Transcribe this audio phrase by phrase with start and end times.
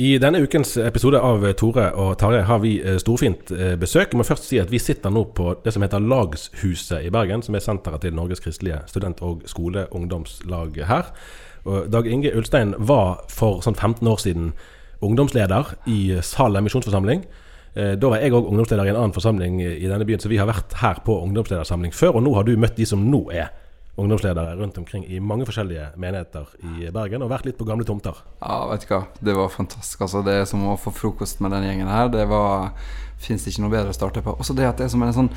[0.00, 4.14] I denne ukens episode av Tore og Tarjei har vi eh, storfint eh, besøk.
[4.14, 7.44] Jeg må først si at Vi sitter nå på det som heter Lagshuset i Bergen,
[7.44, 11.12] som er senteret til Norges kristelige student- og skoleungdomslag her.
[11.68, 14.54] Og Dag Inge Ulstein var for sånn 15 år siden
[15.04, 17.26] ungdomsleder i Salem misjonsforsamling.
[17.76, 20.40] Eh, Da var jeg òg ungdomsleder i en annen forsamling i denne byen, så vi
[20.40, 22.16] har vært her på ungdomsledersamling før.
[22.16, 23.52] Og nå har du møtt de som nå er
[23.98, 28.16] ungdomsledere rundt omkring i mange forskjellige menigheter i Bergen, og vært litt på gamle tomter.
[28.38, 29.02] Ja, vet du hva.
[29.20, 30.04] Det var fantastisk.
[30.06, 32.10] Altså, det er som å få frokost med den gjengen her.
[32.12, 32.72] Det var
[33.20, 34.32] Fins ikke noe bedre å starte på.
[34.40, 35.28] Også det at det er som en sånn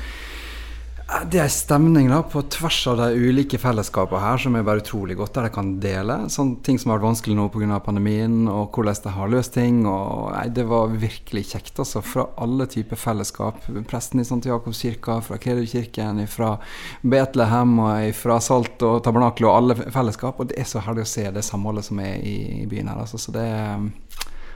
[1.04, 4.80] det er en stemning da, på tvers av de ulike fellesskapene her som er bare
[4.80, 6.16] utrolig godt, der de kan dele.
[6.32, 7.76] Sånn ting som har vært vanskelig nå pga.
[7.84, 9.82] pandemien, og hvordan de har løst ting.
[9.84, 11.78] Og, nei, det var virkelig kjekt.
[11.78, 13.60] altså, Fra alle typer fellesskap.
[13.90, 14.40] Presten i St.
[14.48, 16.56] Jakobskirka, fra Kedukirken, fra
[17.02, 20.40] Betlehem, og fra Salt og Tabernakel og alle fellesskap.
[20.40, 23.04] Og det er så herlig å se det samholdet som er i, byen her.
[23.04, 23.48] altså, så det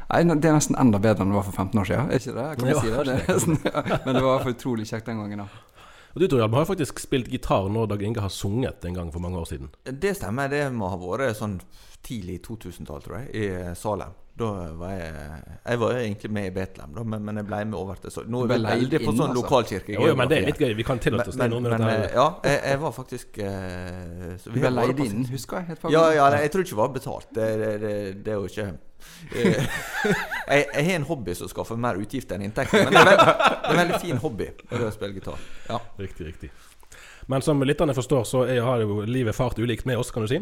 [0.08, 2.06] Nei, Det er nesten enda bedre enn det var for 15 år siden.
[2.08, 2.47] Er ikke det?
[2.56, 3.03] Kan jeg si det?
[3.04, 3.98] det nesten, ja.
[4.06, 5.42] Men det var for utrolig kjekt den gangen.
[5.44, 5.67] da.
[6.18, 9.12] Og du Tor Hjalm, har faktisk spilt gitar når Dag Inge har sunget en gang
[9.14, 9.68] for mange år siden.
[9.86, 10.48] Det stemmer.
[10.50, 11.60] Det må ha vært sånn
[12.02, 14.16] tidlig 2000-tall, tror jeg, i Salem.
[14.38, 15.12] Da var jeg
[15.66, 18.12] Jeg var jo egentlig med i Betlehem, da, men, men jeg ble med over til
[18.15, 19.37] så Nå er vi veldig på sånn altså.
[19.41, 19.94] lokalkirke.
[19.97, 20.75] Jo, jo, men det er litt gøy.
[20.78, 21.49] Vi kan tillate oss det.
[21.50, 25.25] Men, men, men eh, ja, jeg, jeg var faktisk eh, så vi ble leid inn,
[25.32, 25.78] husker jeg.
[25.94, 27.28] Ja, ja, jeg tror ikke det var betalt.
[27.34, 27.94] Det, det, det,
[28.26, 29.82] det er jo ikke eh,
[30.53, 32.87] jeg, jeg har en hobby som skaffer mer utgifter enn inntekter.
[32.87, 35.47] Men det er, veldig, det er en veldig fin hobby å spille gitar.
[35.69, 35.82] Ja.
[35.99, 36.55] Riktig, riktig.
[37.28, 40.31] Men som lytterne forstår, så er, har jo livet fart ulikt med oss, kan du
[40.31, 40.38] si.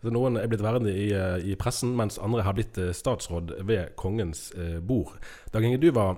[0.00, 3.58] Så Noen er blitt værende i, eh, i pressen, mens andre har blitt eh, statsråd
[3.68, 5.18] ved kongens eh, bord.
[5.52, 6.16] Dag Inge, du var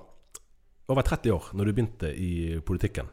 [0.93, 3.11] over 30 år når du begynte i politikken.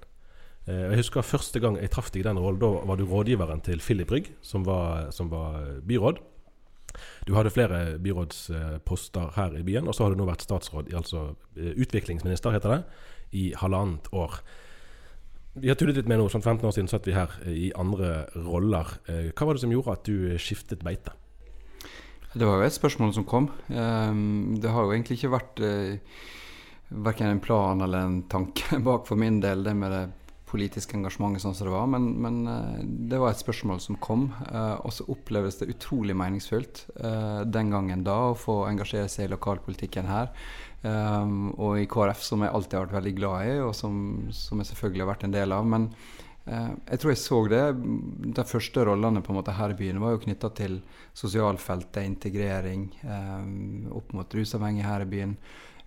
[0.69, 2.59] Jeg husker første gang jeg traff deg i den rollen.
[2.61, 6.19] Da var du rådgiveren til Philip Rygg, som var, som var byråd.
[7.25, 11.31] Du hadde flere byrådsposter her i byen, og så har du nå vært statsråd, altså
[11.57, 12.81] utviklingsminister, heter det,
[13.33, 14.37] i halvannet år.
[15.53, 17.71] Vi har tullet litt med noe, sånn 15 år siden satt vi her eh, i
[17.77, 18.93] andre roller.
[19.09, 21.15] Eh, Hva var det som gjorde at du skiftet beite?
[22.35, 23.49] Det var jo et spørsmål som kom.
[23.73, 25.61] Ehm, det har jo egentlig ikke vært
[26.89, 30.03] verken en plan eller en tanke bak for min del, det med det
[30.49, 31.89] politiske engasjementet sånn som det var.
[31.93, 32.79] Men, men eh,
[33.11, 34.29] det var et spørsmål som kom.
[34.49, 39.27] eh, og så oppleves det utrolig meningsfullt eh, den gangen da å få engasjere seg
[39.27, 40.33] i lokalpolitikken her.
[40.79, 43.97] Og i KrF, som jeg alltid har vært veldig glad i, og som,
[44.31, 45.65] som jeg selvfølgelig har vært en del av.
[45.67, 45.89] Men
[46.47, 47.63] jeg tror jeg så det.
[48.37, 50.77] De første rollene på en måte her i byen var jo knytta til
[51.19, 52.87] sosialfeltet, integrering,
[53.91, 55.35] opp mot rusavhengige her i byen.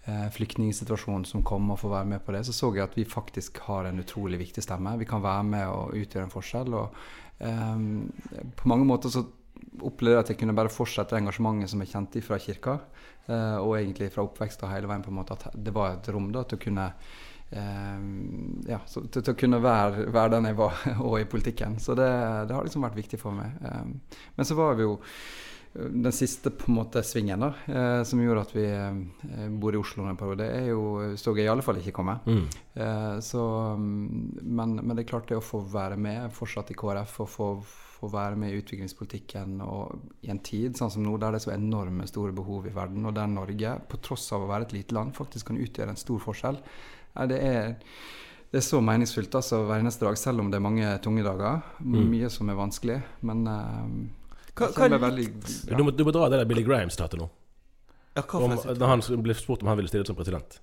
[0.04, 2.42] Eh, Flyktningsituasjonen som kom og få være med på det.
[2.46, 4.96] Så så jeg at vi faktisk har en utrolig viktig stemme.
[4.98, 6.74] Vi kan være med og utgjøre en forskjell.
[6.74, 6.96] og
[7.38, 8.10] um,
[8.56, 9.22] På mange måter så
[9.80, 12.80] opplevde jeg at jeg kunne bare fortsette engasjementet som jeg kjente fra kirka.
[13.28, 16.08] uh, og egentlig fra oppvekst og hele veien på en måte at det var et
[16.10, 16.86] rom da til å kunne
[17.52, 18.00] eh,
[18.66, 21.78] ja, så, til, til å kunne være, være den jeg var, og i politikken.
[21.78, 22.10] Så det,
[22.48, 23.54] det har liksom vært viktig for meg.
[23.62, 24.98] Eh, men så var vi jo
[25.72, 29.80] den siste på en måte svingen da, eh, som gjorde at vi eh, bor i
[29.80, 32.18] Oslo en periode, er jo, så jeg i alle fall ikke komme.
[32.26, 32.42] Mm.
[32.74, 33.44] Eh, så,
[33.80, 37.32] mm, men, men det er klart det å få være med fortsatt i KrF og
[37.32, 37.48] få,
[37.96, 41.48] få være med i utviklingspolitikken og i en tid sånn som nå, der det er
[41.48, 44.76] så enorme store behov i verden, og der Norge, på tross av å være et
[44.76, 46.60] lite land, faktisk kan utgjøre en stor forskjell,
[47.28, 47.78] det er
[48.52, 51.62] det er så meningsfylt altså, hver eneste dag, selv om det er mange tunge dager.
[51.80, 52.02] Mm.
[52.10, 52.98] Mye som er vanskelig.
[53.24, 53.94] Men eh,
[54.56, 57.28] Hva- jeg hva- Du, må, du må dra det der Billy Graham-statet nå.
[58.16, 60.58] Ja, hva Om, da han ble spurt om han ville stille som president.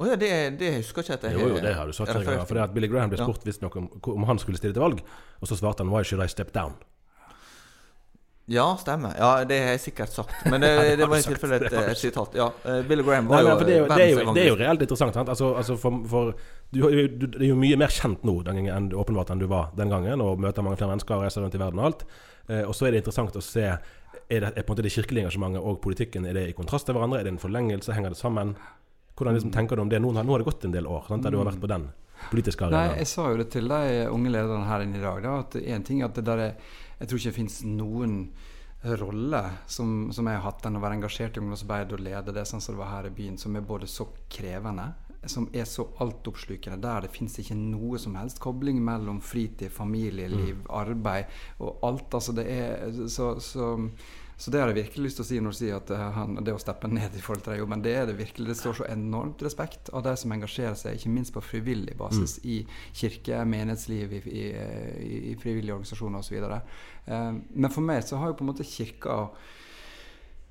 [0.00, 2.24] Å ja, det, det husker ikke at jeg Jo, jo, det har du sagt flere
[2.24, 2.46] ganger.
[2.48, 3.26] For det at Billy Graham ble Ja.
[3.28, 5.02] spurt visstnok om, om han skulle stille til valg,
[5.40, 6.78] og så svarte han 'Why should I step down?'
[8.50, 9.12] Ja, stemmer.
[9.14, 10.32] Ja, det har jeg sikkert sagt.
[10.50, 12.34] Men det, Ja, det det var i tilfelle et, et sitat.
[12.34, 12.48] Ja,
[12.88, 14.82] Bill Graham var Nei, jo det, er jo, det, er jo, det er jo reelt
[14.86, 15.14] interessant.
[15.14, 15.30] Sant?
[15.30, 16.32] Altså, altså for, for
[16.74, 19.44] du, har du, det er jo mye mer kjent nå den gangen, enn, åpenbart enn
[19.44, 21.88] du var den gangen, og møter mange flere mennesker og reiser rundt i verden og
[21.92, 22.04] alt.
[22.50, 23.78] Eh, og så er det interessant å se er,
[24.42, 26.98] det, er på en måte det kirkelige engasjementet og politikken er det i kontrast til
[26.98, 27.22] hverandre?
[27.22, 27.94] Er det en forlengelse?
[27.94, 28.56] Henger det sammen?
[29.14, 30.02] Hvordan liksom, tenker du om det?
[30.02, 31.70] Nå, har- nå har det gått en del år sant, der du har vært på
[31.70, 31.86] den
[32.30, 32.94] politiske arenaen.
[32.96, 33.80] Nei, jeg sa jo det til de
[34.10, 35.22] unge lederne her inne i dag.
[35.24, 38.16] Da, at en ting er at det der er Jeg tror ikke det finnes noen
[39.00, 42.46] rolle som, som jeg har hatt enn å være engasjert i ungdomsarbeid og lede det
[42.48, 44.86] sånn som det var her i byen, som er både så krevende,
[45.28, 50.62] som er så altoppslukende, der det fins ikke noe som helst kobling mellom fritid, familieliv,
[50.72, 51.28] arbeid
[51.60, 52.16] og alt.
[52.16, 53.74] Altså det er så, så
[54.40, 56.38] så det har jeg virkelig lyst til å si når du sier at eh, han,
[56.40, 58.46] det å steppe ned i forhold til den jobben, det er det virkelig.
[58.48, 62.38] Det står så enormt respekt av de som engasjerer seg, ikke minst på frivillig basis
[62.48, 62.62] i
[62.96, 64.46] kirke, menighetsliv, i, i,
[65.04, 66.38] i, i frivillige organisasjoner osv.
[66.40, 69.18] Eh, men for meg så har jo på en måte kirka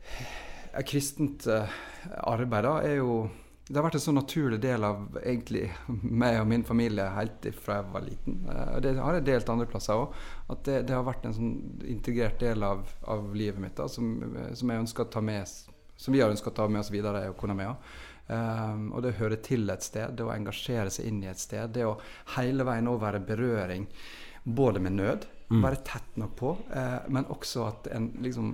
[0.06, 1.80] eh, Kristent eh,
[2.30, 3.24] arbeid da, er jo
[3.70, 5.68] det har vært en så naturlig del av egentlig
[6.02, 8.40] meg og min familie helt fra jeg var liten.
[8.50, 10.16] Eh, og Det har jeg delt andre plasser òg.
[10.50, 11.52] At det, det har vært en sånn
[11.86, 14.16] integrert del av, av livet mitt da, som,
[14.58, 15.54] som, jeg ønsker å ta med,
[16.02, 17.94] som vi har ønska å ta med oss videre, jeg og kona mi òg.
[18.30, 21.42] Um, og det å høre til et sted, det å engasjere seg inn i et
[21.42, 21.98] sted, det å
[22.36, 23.88] hele veien òg være berøring
[24.46, 28.54] både med nød, være tett nok på, uh, men også at en liksom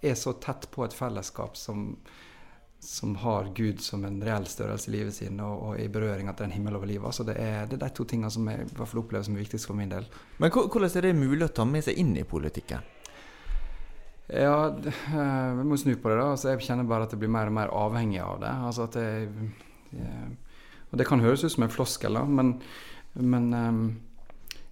[0.00, 1.90] er så tett på et fellesskap som
[2.80, 6.44] som har Gud som en reell størrelse i livet sin, og, og i det er
[6.46, 7.06] en himmel over livet.
[7.06, 9.36] Altså det, er, det er de to tingene som jeg i hvert fall opplever som
[9.36, 10.08] er viktigst for min del.
[10.38, 12.86] Men hvordan er det mulig å ta med seg inn i politikken?
[14.30, 16.16] Ja, eh, vi må snu på det.
[16.16, 16.30] da.
[16.32, 18.52] Altså jeg kjenner bare at jeg blir mer og mer avhengig av det.
[18.70, 19.50] Altså jeg,
[19.92, 20.30] jeg,
[20.90, 22.54] og det kan høres ut som en floskel, da, men,
[23.14, 23.80] men eh,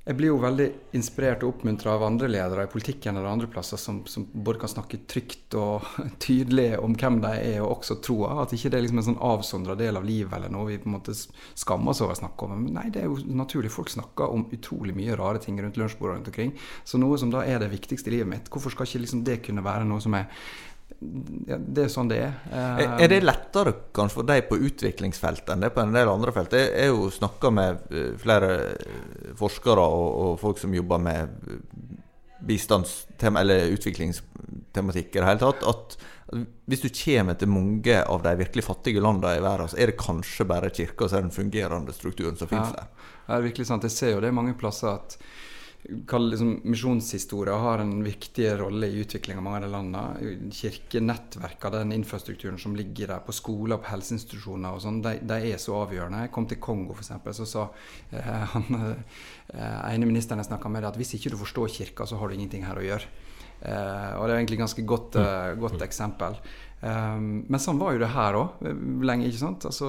[0.09, 0.67] jeg blir jo veldig
[0.97, 4.71] inspirert og oppmuntra av andre ledere i politikken eller andre plasser som, som både kan
[4.73, 5.85] snakke trygt og
[6.25, 8.39] tydelig om hvem de er, og også troa.
[8.41, 10.89] At ikke det er liksom en sånn avsondra del av livet eller noe vi på
[10.89, 12.55] en måte skammer oss over å snakke om.
[12.57, 13.75] Men nei, det er jo naturlig.
[13.75, 16.55] Folk snakker om utrolig mye rare ting rundt lunsjbordet rundt omkring.
[16.89, 19.43] Så noe som da er det viktigste i livet mitt, hvorfor skal ikke liksom det
[19.45, 20.33] kunne være noe som er
[21.01, 22.33] Det er sånn det er.
[22.51, 26.35] Er er det lettere kanskje for deg på utviklingsfeltet enn det på en del andre
[26.35, 26.57] felt?
[26.59, 30.99] Jeg jeg har jo snakka med eh, flere eh, forskere og, og folk som jobber
[30.99, 31.61] med eh,
[32.49, 35.99] bistandstema eller utviklingstematikk i det hele tatt, at
[36.69, 40.01] hvis du kommer til mange av de virkelig fattige landene i verden, så er det
[40.01, 42.83] kanskje bare kirka som er den fungerende strukturen som finnes Ja.
[42.83, 42.89] der.
[43.29, 43.83] Det er virkelig sant.
[43.83, 45.17] Jeg ser jo det mange plasser at
[45.85, 50.51] liksom, misjonshistoria har en viktig rolle i utvikling av mange av de landene.
[50.53, 55.63] Kirkenettverkene, den infrastrukturen som ligger der på skoler, på helseinstitusjoner og sånn, de, de er
[55.63, 56.25] så avgjørende.
[56.27, 57.69] Jeg kom til Kongo, f.eks., så sa
[58.11, 62.19] eh, han eh, ene ministeren jeg snakka med, at hvis ikke du forstår kirka, så
[62.21, 63.17] har du ingenting her å gjøre.
[63.63, 66.39] Eh, og det er egentlig et ganske godt, eh, godt eksempel.
[66.79, 68.61] Um, men sånn var jo det her òg
[69.03, 69.27] lenge.
[69.27, 69.65] ikke sant?
[69.67, 69.89] Altså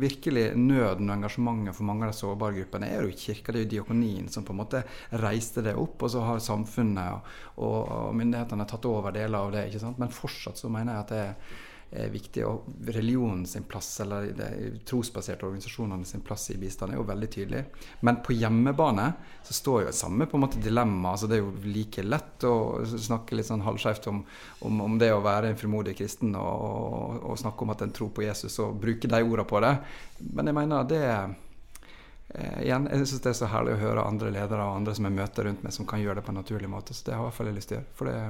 [0.00, 3.66] Virkelig nøden og engasjementet for mange av de sårbare gruppene er jo kirka, det er
[3.66, 4.80] jo diakonien som på en måte
[5.20, 6.00] reiste det opp.
[6.00, 7.34] Og så har samfunnet og,
[7.66, 9.66] og myndighetene tatt over deler av det.
[9.68, 10.00] ikke sant?
[10.00, 12.44] Men fortsatt så mener jeg at det er er viktig.
[12.46, 17.30] Og religionen sin plass, eller de trosbaserte organisasjonene sin plass i bistand, er jo veldig
[17.32, 17.64] tydelig.
[18.06, 19.08] Men på hjemmebane
[19.46, 21.12] så står jo samme på en måte dilemma.
[21.12, 22.54] altså Det er jo like lett å
[22.86, 24.22] snakke litt sånn halvskjevt om,
[24.68, 27.94] om, om, det å være en frimodig kristen og, og, og, snakke om at en
[27.96, 29.74] tror på Jesus og bruke de ordene på det.
[30.30, 34.30] Men jeg mener det eh, igjen, jeg syns det er så herlig å høre andre
[34.34, 36.70] ledere og andre som jeg møter rundt meg, som kan gjøre det på en naturlig
[36.70, 36.94] måte.
[36.94, 37.96] Så det har jeg i hvert fall lyst til å gjøre.
[37.98, 38.20] For det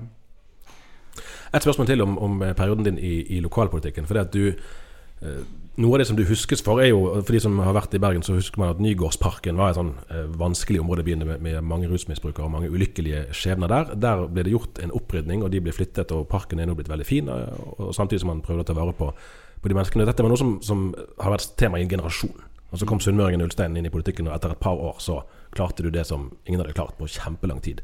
[1.54, 4.06] Et spørsmål til om, om perioden din i, i lokalpolitikken.
[4.06, 5.42] For det at du eh,
[5.80, 8.00] Noe av det som du huskes for, er jo For de som har vært i
[8.02, 11.40] Bergen, så husker man at Nygårdsparken var et sånn eh, vanskelig område i byen med,
[11.46, 13.94] med mange rusmisbrukere og mange ulykkelige skjebner der.
[13.94, 16.90] Der ble det gjort en opprydning, og de ble flyttet, og parken er nå blitt
[16.90, 17.30] veldig fin.
[17.32, 19.12] Og, og samtidig som man prøvde å ta vare på,
[19.62, 20.08] på de menneskene.
[20.10, 20.90] Dette var noe som, som
[21.22, 22.49] har vært tema i en generasjon.
[22.70, 25.20] Og Så kom sunnmøringen Ulstein inn i politikken, og etter et par år så
[25.56, 27.82] klarte du det som ingen hadde klart på kjempelang tid.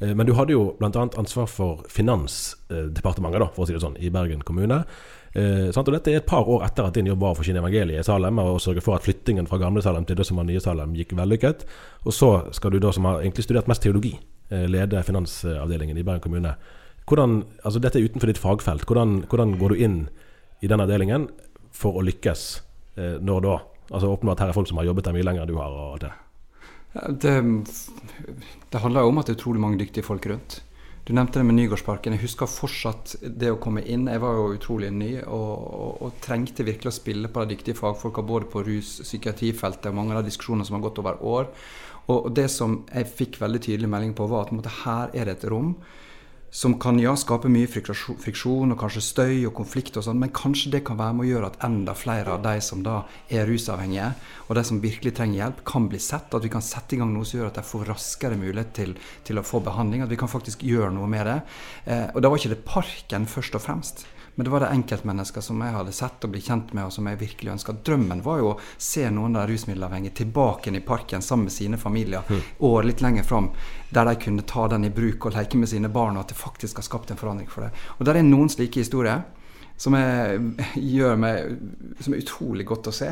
[0.00, 0.90] Eh, men du hadde jo bl.a.
[1.18, 4.84] ansvar for Finansdepartementet, da, for å si det sånn, i Bergen kommune.
[5.34, 8.04] Eh, og Dette er et par år etter at din jobb var å forkynne evangeliet
[8.04, 10.62] i Salem, og sørge for at flyttingen fra gamle Salem til det som var nye
[10.62, 11.66] Salem gikk vellykket.
[12.06, 14.14] Og så skal du da, som har egentlig studert mest teologi,
[14.52, 16.54] eh, lede finansavdelingen i Bergen kommune.
[17.08, 18.86] Hvordan, altså Dette er utenfor ditt fagfelt.
[18.86, 19.98] Hvordan, hvordan går du inn
[20.62, 21.26] i den avdelingen
[21.72, 22.60] for å lykkes
[22.98, 23.52] når da?
[23.88, 25.72] Altså Åpenbart her er folk som har jobbet der mye lenger enn du har.
[25.72, 26.14] og alt det.
[27.22, 27.34] Det,
[28.72, 30.62] det handler jo om at det er utrolig mange dyktige folk rundt.
[31.08, 32.12] Du nevnte det med Nygårdsparken.
[32.12, 34.10] Jeg husker fortsatt det å komme inn.
[34.12, 37.78] Jeg var jo utrolig ny og, og, og trengte virkelig å spille på de dyktige
[37.78, 41.48] fagfolka både på rus- psykiatrifeltet og mange av de diskusjonene som har gått over år.
[42.12, 45.38] Og det som jeg fikk veldig tydelig melding på, var at måte, her er det
[45.38, 45.74] et rom
[46.50, 50.72] som kan ja, skape mye friksjon og kanskje støy og konflikt, og sånn, men kanskje
[50.72, 54.10] det kan være med å gjøre at enda flere av de som da er rusavhengige,
[54.48, 56.32] og de som virkelig trenger hjelp, kan bli sett.
[56.34, 58.94] At vi kan sette i gang noe som gjør at de får raskere mulighet til,
[59.28, 60.04] til å få behandling.
[60.04, 61.40] At vi kan faktisk gjøre noe med det.
[61.84, 64.06] Eh, og da var ikke det parken først og fremst.
[64.38, 67.08] Men det var det enkeltmennesker som jeg hadde sett og blitt kjent med, og som
[67.10, 67.72] jeg virkelig ønska.
[67.82, 71.80] Drømmen var jo å se noen av de rusmiddelavhengige tilbake i parken sammen med sine
[71.82, 72.44] familier mm.
[72.68, 73.48] og litt lenger fram,
[73.90, 76.38] der de kunne ta den i bruk og leke med sine barn, og at det
[76.38, 77.82] faktisk har skapt en forandring for dem.
[77.98, 79.26] Og der er noen slike historier
[79.74, 80.38] som, er,
[80.94, 81.58] gjør meg,
[81.98, 83.10] som er utrolig godt å se.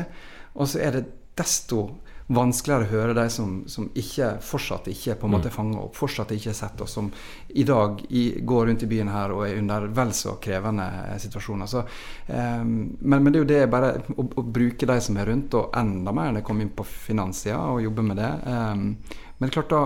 [0.55, 1.05] Og så er det
[1.35, 1.89] desto
[2.27, 5.55] vanskeligere å høre de som, som ikke, fortsatt ikke på en måte mm.
[5.55, 7.07] fanger opp, fortsatt ikke er sett, og som
[7.55, 10.87] i dag i, går rundt i byen her og er under vel så krevende
[11.23, 11.71] situasjoner.
[11.71, 11.85] Så,
[12.27, 15.55] um, men, men, det er jo det bare å, å, bruke de som er rundt,
[15.55, 18.33] og enda mer når jeg kom inn på finanssida og jobber med det.
[18.43, 18.89] Um,
[19.37, 19.83] men klart da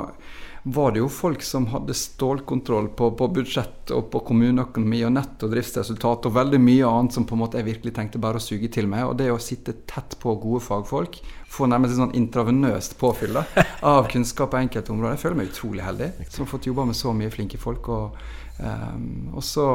[0.63, 5.49] var det jo folk som hadde stålkontroll på, på budsjett og på kommuneøkonomi og netto
[5.49, 8.69] driftsresultat og veldig mye annet som på en måte jeg virkelig tenkte bare å suge
[8.73, 9.07] til meg.
[9.09, 11.17] Og det å sitte tett på gode fagfolk,
[11.49, 13.45] få nærmest sånn intravenøst påfyll da,
[13.95, 16.99] av kunnskap på enkelte områder, jeg føler meg utrolig heldig som har fått jobba med
[16.99, 17.89] så mye flinke folk.
[17.89, 18.21] og,
[18.61, 19.67] um, og så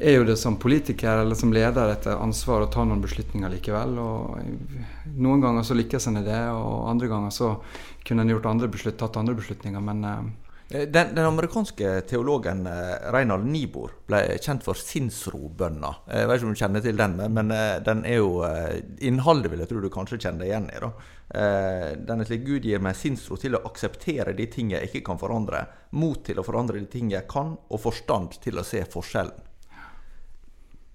[0.00, 3.98] er jo det som politiker eller som leder et ansvar å ta noen beslutninger likevel.
[4.00, 7.54] og Noen ganger så lykkes en i det, og andre ganger så
[8.06, 10.86] kunne en gjort andre beslut, tatt andre beslutninger, men eh.
[10.86, 12.64] den, den, amerikanske teologen
[13.12, 15.92] Reinald Nibor ble kjent for sinnsrobønna.
[16.08, 17.52] Jeg vet ikke om du kjenner til den, men
[17.84, 18.40] den er jo
[19.04, 20.80] innholdet vil jeg tro du kanskje kjenner deg igjen i.
[20.86, 20.92] da.
[22.08, 25.20] Den er slik Gud gir meg sinnsro til å akseptere de ting jeg ikke kan
[25.20, 29.49] forandre, mot til å forandre de ting jeg kan, og forstand til å se forskjellen.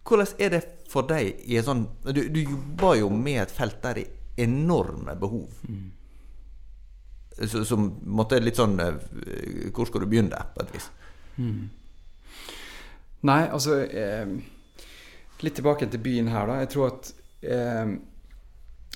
[0.05, 3.81] Hvordan er det for deg i en sånn Du, du jobber jo med et felt
[3.83, 4.11] der er
[4.45, 5.49] enorme behov.
[5.67, 5.91] Mm.
[7.67, 10.89] Som måtte litt sånn eh, Hvor skal du begynne, på et vis?
[11.35, 11.63] Mm.
[13.27, 14.35] Nei, altså eh,
[15.43, 16.61] Litt tilbake til byen her, da.
[16.63, 17.09] Jeg tror at
[17.43, 17.95] eh,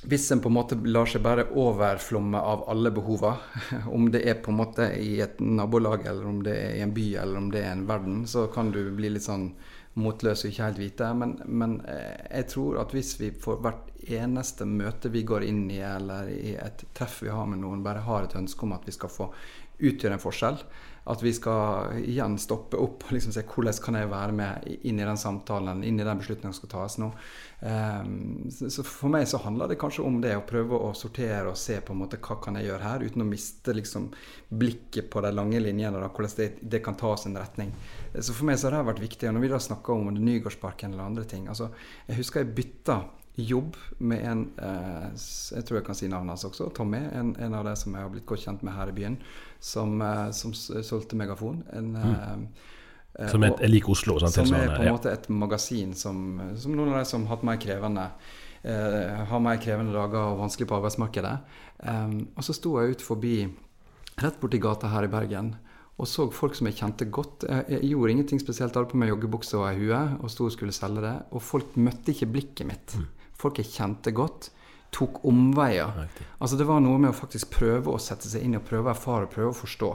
[0.08, 4.40] hvis en på en måte lar seg bare overflomme av alle behovene, om det er
[4.40, 7.50] på en måte i et nabolag, eller om det er i en by, eller om
[7.52, 9.50] det er en verden, så kan du bli litt sånn
[10.00, 11.14] motløs og ikke helt vite.
[11.18, 15.66] Men, men, eh, jeg tror at hvis vi for hvert eneste møte vi går inn
[15.72, 18.88] i, eller i et treff vi har med noen, bare har et ønske om at
[18.88, 19.32] vi skal få
[19.80, 20.58] utgjøre en forskjell,
[21.10, 25.00] at vi skal igjen stoppe opp og liksom se hvordan kan jeg være med inn
[25.00, 27.08] i den samtalen, inn i den beslutningen som skal tas nå.
[27.64, 31.58] Um, så For meg så handler det kanskje om det å prøve å sortere og
[31.60, 34.12] se på en måte hva kan jeg gjøre her, uten å miste liksom
[34.50, 37.74] blikket på de lange linjene, da, hvordan det, det kan tas en retning.
[38.16, 39.28] Så for meg så har det vært viktig.
[39.30, 41.70] Og når vi da snakker om Nygårdsparken eller andre ting altså,
[42.08, 43.00] Jeg husker jeg bytta
[43.40, 45.06] jobb med en eh,
[45.56, 46.72] Jeg tror jeg kan si navnet hans også.
[46.76, 47.00] Tommy.
[47.16, 49.20] En, en, av de som jeg har blitt godt kjent med her i byen.
[49.60, 51.64] Som, eh, som solgte Megafon.
[51.76, 52.44] En, mm.
[53.20, 54.20] eh, som er, lik Oslo?
[54.24, 57.38] Sant, som er på en måte et magasin som, som noen av de som har
[57.38, 58.10] hatt mer krevende
[58.64, 61.38] eh, har mer krevende dager og vanskelig på arbeidsmarkedet.
[61.80, 63.36] Og så sto jeg ut forbi
[64.20, 65.54] rett borti gata her i Bergen
[66.00, 67.44] og så folk som jeg kjente godt.
[67.44, 70.54] Jeg, jeg gjorde ingenting spesielt, hadde på meg joggebukse og ei hue og sto og
[70.56, 71.16] skulle selge det.
[71.36, 72.96] Og folk møtte ikke blikket mitt.
[72.98, 73.08] Mm
[73.40, 74.50] folk jeg kjente godt,
[74.96, 76.08] tok omveier.
[76.40, 78.96] Altså Det var noe med å faktisk prøve å sette seg inn og prøve å
[78.96, 79.92] erfare, prøve å forstå.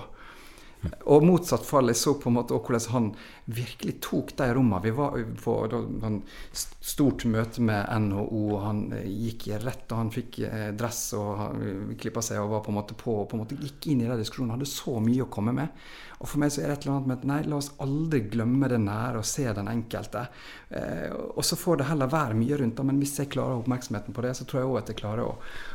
[1.11, 1.91] Og motsatt fall.
[1.93, 3.11] Jeg så på en måte hvordan han
[3.45, 4.83] virkelig tok de rommene.
[4.85, 10.01] Vi var på et stort møte med NHO, og han eh, gikk i rett, og
[10.01, 11.61] han fikk eh, dress og
[12.01, 14.09] klippa seg og var på en måte på og på en måte gikk inn i
[14.09, 14.55] den diskusjonen.
[14.57, 15.85] Hadde så mye å komme med.
[16.21, 18.23] Og for meg så er det et eller annet med at nei, la oss aldri
[18.33, 20.27] glemme det nære og se den enkelte.
[20.71, 24.17] Eh, og så får det heller være mye rundt, det, men hvis jeg klarer oppmerksomheten
[24.17, 25.35] på det, så tror jeg òg at jeg klarer å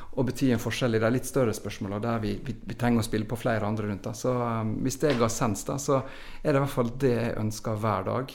[0.09, 3.07] å bety en forskjell i de litt større spørsmålene der vi, vi, vi, trenger å
[3.07, 4.07] spille på flere andre rundt.
[4.07, 4.13] Da.
[4.17, 6.01] Så um, Hvis det ga sens, da, så
[6.41, 8.33] er det i hvert fall det jeg ønsker hver dag.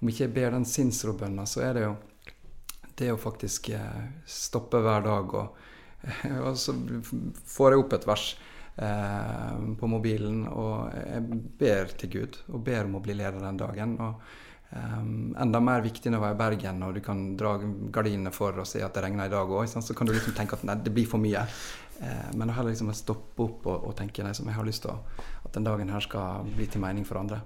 [0.00, 1.94] Om ikke jeg ber den sinnsrobønna, så er det jo
[2.96, 5.64] det å faktisk eh, stoppe hver dag og
[6.46, 6.74] og så
[7.50, 8.26] får jeg opp et vers
[8.78, 13.60] eh, på mobilen, og jeg ber til Gud og ber om å bli leder den
[13.60, 13.96] dagen.
[14.00, 14.20] og
[14.74, 17.52] Um, enda mer viktig når du er i Bergen og du kan dra
[17.94, 19.68] gardinene for og se at det regner i dag òg.
[19.70, 21.44] Så kan du liksom tenke at nei, det blir for mye.
[22.00, 24.96] Uh, men heller liksom stoppe opp og, og tenke nei, som jeg har lyst til
[24.96, 27.44] at den dagen her skal bli til mening for andre.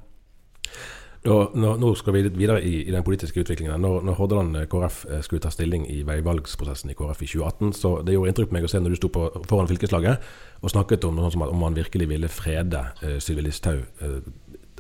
[1.21, 3.83] Da, nå, nå, skal vi litt videre i, i den politiske utviklingen.
[3.85, 7.91] Når, når, Hordaland KrF eh, skulle ta stilling i veivalgsprosessen i KrF i 2018, så
[8.07, 10.31] det gjorde inntrykk på meg å se når du sto på, foran fylkeslaget
[10.65, 14.17] og snakket om noe som at om man virkelig ville frede uh, Sylvi Listhaug uh,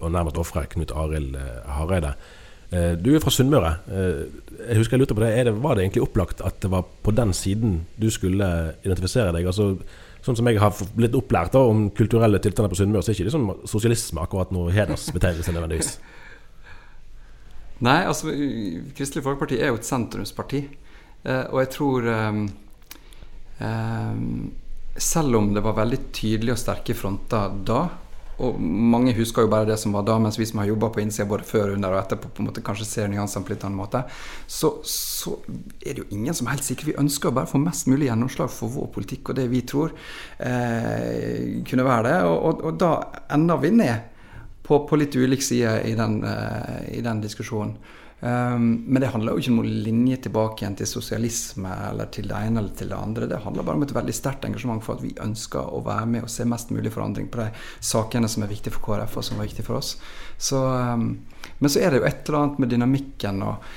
[0.00, 1.38] og nærmest ofre Knut Arild
[1.68, 2.14] Hareide.
[2.70, 3.72] Uh, du er fra Sunnmøre.
[3.88, 5.56] jeg husker jeg lurte på det, det.
[5.62, 8.46] Var det egentlig opplagt at det var på den siden du skulle
[8.84, 9.46] identifisere deg?
[9.46, 9.74] altså
[10.20, 13.22] Sånn som jeg har blitt opplært da, om kulturelle tilstander på Sunnmøre, så er det
[13.22, 15.94] ikke liksom sosialisme akkurat noe hedersbetegnelse nødvendigvis.
[17.86, 18.34] Nei, altså
[18.96, 20.60] Kristelig Folkeparti er jo et sentrumsparti.
[21.24, 22.44] Eh, og jeg tror um,
[23.60, 24.52] um,
[24.96, 27.82] Selv om det var veldig tydelige og sterke fronter da,
[28.40, 31.02] og mange husker jo bare det som var da, mens vi som har jobba på
[31.02, 33.78] innsida både før, under og etterpå, på en måte kanskje ser nyansene på litt annen
[33.78, 34.02] måte,
[34.48, 35.36] så, så,
[35.80, 36.90] er det jo ingen som er helt sikker.
[36.90, 39.92] Vi ønsker å bare få mest mulig gjennomslag for vår politikk og det vi tror
[40.38, 42.16] eh, kunne være det.
[42.30, 42.92] Og, og, og da
[43.36, 44.08] ender vi ned
[44.66, 47.76] på, på litt ulik side i den, eh, i den diskusjonen.
[48.20, 52.26] Um, men det handler jo ikke om noen linje tilbake igjen til sosialisme eller til
[52.28, 53.28] det ene eller til det andre.
[53.30, 56.26] Det handler bare om et veldig sterkt engasjement for at vi ønsker å være med
[56.26, 57.48] og se mest mulig forandring på de
[57.92, 59.94] sakene som er viktige for KrF, og som er viktige for oss.
[60.36, 61.14] Så, um,
[61.58, 63.72] men så er det jo et eller annet med dynamikken og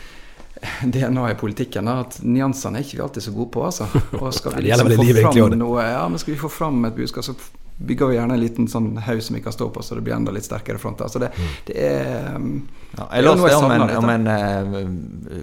[0.94, 3.64] DNA i politikken at nyansene er ikke vi alltid så gode på.
[3.68, 3.88] Altså.
[4.22, 7.26] Og skal vi liksom få fram noe, ja, men skal vi få fram et budskap,
[7.26, 7.36] så
[7.78, 10.16] bygger vi gjerne en liten sånn haug som vi kan stå på, så det blir
[10.16, 11.10] enda litt sterkere fronter.
[11.12, 11.52] Så det, mm.
[11.68, 12.50] det er um,
[12.94, 14.28] ja, Jeg leste om en, om en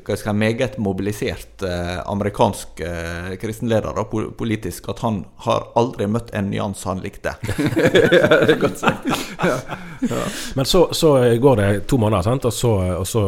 [0.06, 4.06] hva skal jeg, meget mobilisert uh, amerikansk uh, kristenleder, da,
[4.38, 7.34] politisk, at han har aldri møtt en nyanse han likte.
[8.20, 9.10] ja, det er godt sagt.
[9.42, 9.58] ja.
[10.00, 10.22] Ja.
[10.54, 12.46] Men så, så, går det to måneder, sant?
[12.48, 13.24] Og, så, og så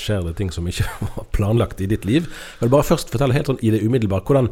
[0.00, 2.26] skjer det ting som ikke var planlagt i ditt liv.
[2.58, 4.50] Jeg vil bare først fortelle helt sånn i det umiddelbare hvordan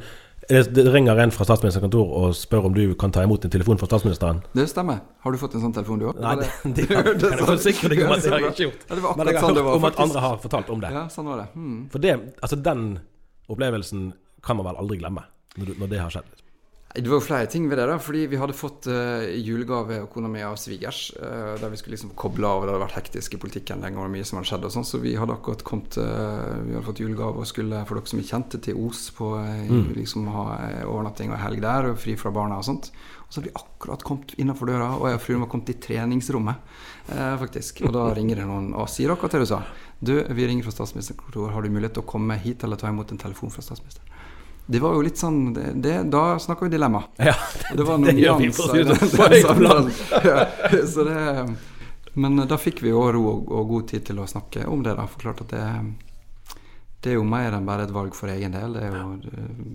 [0.49, 3.81] det ringer en fra statsministerens kontor og spør om du kan ta imot en telefon
[3.81, 4.43] fra statsministeren.
[4.55, 5.01] Det stemmer.
[5.25, 6.21] Har du fått en sånn telefon, du òg?
[6.23, 8.87] Nei, det, det, det, det, det forsikrer deg om at jeg har ikke gjort.
[8.87, 10.95] Ja, Men jeg har sånn hørt om at andre har fortalt om det.
[10.95, 11.49] Ja, sånn var det.
[11.57, 11.79] Hmm.
[11.93, 12.89] For det, altså den
[13.51, 14.11] opplevelsen
[14.47, 15.27] kan man vel aldri glemme,
[15.59, 16.46] når, når det har skjedd.
[16.97, 17.87] Det var jo flere ting ved det.
[17.91, 21.11] da, fordi Vi hadde fått uh, julegave og kona mi av svigers.
[21.21, 22.65] Uh, der vi skulle liksom koble av.
[22.65, 24.65] Det hadde vært hektisk i politikken lenge, og mye som hadde skjedd.
[24.65, 28.01] og sånn, Så vi hadde akkurat kommet uh, Vi hadde fått julegave og skulle, for
[28.01, 29.93] dere som er kjente, til Os på mm.
[29.99, 30.47] liksom ha
[30.87, 32.89] overnatting og helg der, og fri fra barna og sånt.
[33.27, 35.79] Og så hadde vi akkurat kommet innenfor døra, og jeg og fruen var kommet i
[35.83, 36.75] treningsrommet.
[37.43, 37.83] faktisk.
[37.87, 39.61] Og da ringer det noen og sier akkurat det du sa.
[39.99, 41.53] Du, vi ringer fra statsministerens kontor.
[41.53, 44.07] Har du mulighet til å komme hit eller ta imot en telefon fra statsministeren?
[44.67, 47.05] Det var jo litt sånn det, det, Da snakker vi dilemma.
[47.29, 47.37] Ja,
[47.71, 48.95] det var noen nyanser.
[50.93, 51.57] Sånn.
[52.17, 54.97] Men da fikk vi jo ro og, og, god tid til å snakke om det.
[54.99, 55.63] da, For klart at det,
[57.05, 58.75] det er jo mer enn bare et valg for egen del.
[58.75, 59.05] Det er jo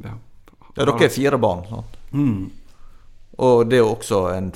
[0.03, 0.15] Ja,
[0.75, 1.63] ja dere er fire barn.
[1.69, 1.99] sant?
[2.11, 2.49] Mm.
[3.41, 4.51] Og det er jo også en,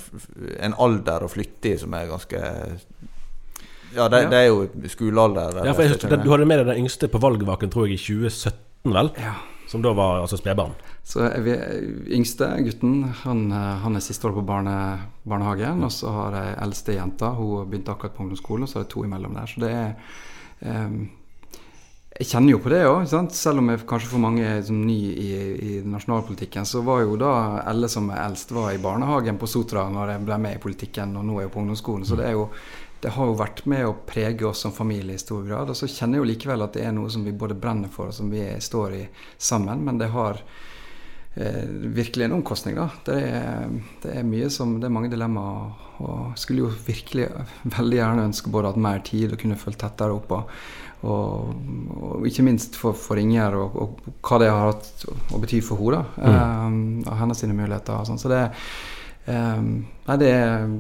[0.60, 2.42] en alder å flytte i som er ganske
[3.96, 4.30] ja, det, ja.
[4.30, 5.62] det er jo skolealder.
[5.64, 8.92] Ja, for jeg, Du hadde med deg den yngste på valgvaken, tror jeg, i 2017,
[8.92, 9.14] vel?
[9.24, 9.38] Ja.
[9.68, 10.76] Som da var altså spedbarn?
[11.04, 11.56] Så vi,
[12.14, 14.78] Yngste gutten han, han er siste år på barne,
[15.26, 15.84] barnehagen.
[15.86, 17.34] Og så har jeg eldste jenta.
[17.38, 19.50] Hun begynte akkurat på ungdomsskolen, og så er det to imellom der.
[19.50, 19.94] Så det er
[20.88, 20.98] um,
[22.16, 23.10] Jeg kjenner jo på det òg.
[23.36, 25.30] Selv om jeg kanskje for mange er som ny i,
[25.68, 27.34] i, nasjonalpolitikken, så var jo da
[27.66, 31.18] Elle som er eldst, var i barnehagen på Sotra når jeg ble med i politikken,
[31.20, 32.08] og nå er jeg på ungdomsskolen.
[32.08, 32.48] Så det er jo
[33.06, 35.70] det har jo vært med å prege oss som familie i stor grad.
[35.70, 38.10] Og så kjenner jeg jo likevel at det er noe som vi både brenner for,
[38.10, 39.02] og som vi står i
[39.38, 39.84] sammen.
[39.86, 40.40] Men det har
[41.36, 42.88] eh, virkelig en omkostning, da.
[43.06, 45.76] Det er, det er, mye som Det er mange dilemmaer.
[46.02, 47.30] Og skulle jo virkelig
[47.78, 50.34] veldig gjerne ønske både hatt mer tid og kunne fulgt tettere opp.
[50.34, 50.58] Og,
[51.06, 51.54] og,
[52.00, 55.86] og, ikke minst for, for Inger og, og, hva det har hatt å bety for
[55.86, 56.02] henne.
[56.18, 56.42] Mm.
[57.06, 58.00] Eh, og hennes muligheter.
[58.02, 58.26] Og sånn.
[58.26, 58.70] Så det er
[59.26, 60.32] Um, nei, det,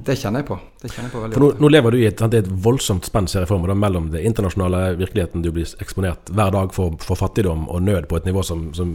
[0.05, 0.55] det, kjenner jeg på.
[0.77, 3.25] Det kjenner jeg på nå, nå, lever du i et, et voldsomt spenn
[3.73, 8.19] mellom det internasjonale virkeligheten du blir eksponert hver dag for, for fattigdom og nød på
[8.19, 8.93] et nivå som, som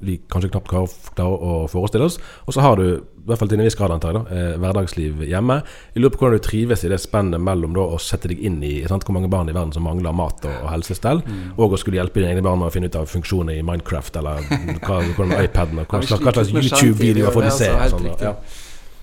[0.00, 2.16] vi kanskje knapt klarer å forestille oss.
[2.48, 5.22] Og så har du, i hvert fall til en viss grad antar jeg, eh, hverdagsliv
[5.28, 5.60] hjemme.
[5.92, 8.62] Jeg lurer på hvordan du trives i det spennet mellom da, å sette deg inn
[8.64, 11.56] i sant, hvor mange barn i verden som mangler mat og, og helsestell, mm.
[11.58, 14.22] og å skulle hjelpe dine egne barn med å finne ut av funksjoner i Minecraft
[14.22, 14.46] eller
[14.86, 17.74] hva, hvordan iPaden og hva, slags YouTube-videoer får de se.
[17.76, 18.14] Og sånn,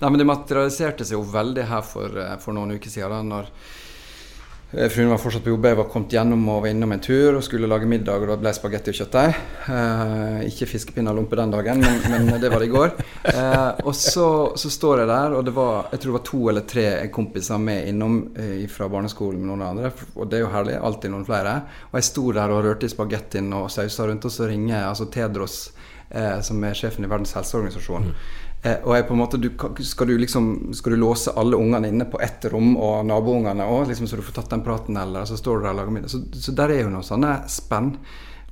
[0.04, 3.08] Nei, men Det materialiserte seg jo veldig her for, eh, for noen uker siden.
[3.08, 3.48] Da, når
[4.76, 7.36] Eh, fruen var fortsatt på jobb, jeg var kommet gjennom og var innom en tur
[7.38, 8.22] og skulle lage middag.
[8.22, 9.36] og Da ble spagetti og kjøttdeig.
[9.70, 12.94] Eh, ikke fiskepinner og lompe den dagen, men, men, det var det i går.
[13.30, 14.26] Eh, og så,
[14.58, 17.62] så, står jeg der, og det var, jeg tror det var to eller tre kompiser
[17.62, 19.92] med innom eh, fra barneskolen med noen andre.
[20.16, 20.78] Og det er jo herlig.
[20.90, 21.54] Alltid noen flere.
[21.92, 25.06] Og jeg sto der og rørte i spagettien og sausa rundt, og så ringer altså
[25.06, 25.60] Tedros,
[26.10, 28.10] eh, som er sjefen i Verdens helseorganisasjon.
[28.10, 29.50] Mm og jeg på en måte, du,
[29.84, 30.46] skal, du liksom,
[30.76, 34.24] skal du låse alle ungene inne på ett rom, og naboungene òg, liksom, så du
[34.24, 36.12] får tatt den praten, eller så står du der og lager middag.
[36.12, 37.92] Så, så der er jo noe sånne spenn.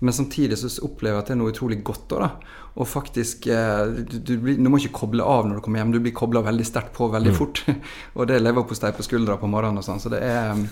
[0.02, 2.58] Men samtidig så opplever jeg at det er noe utrolig godt òg, da.
[2.72, 5.92] Og faktisk eh, du, du, blir, du, må ikke koble av når du kommer hjem,
[5.92, 7.38] du blir kobla veldig sterkt på veldig mm.
[7.38, 7.62] fort.
[8.16, 10.00] og det er leverpostei på skuldra på morgenen og sånn.
[10.02, 10.64] Så det er